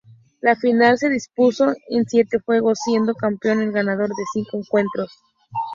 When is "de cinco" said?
4.09-4.57